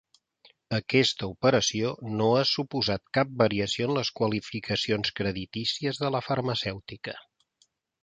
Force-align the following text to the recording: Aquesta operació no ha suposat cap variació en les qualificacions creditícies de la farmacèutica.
Aquesta 0.77 1.29
operació 1.33 1.91
no 2.21 2.31
ha 2.39 2.41
suposat 2.53 3.05
cap 3.19 3.37
variació 3.43 3.91
en 3.91 3.95
les 4.01 4.13
qualificacions 4.23 5.15
creditícies 5.23 6.05
de 6.05 6.15
la 6.19 6.27
farmacèutica. 6.33 7.21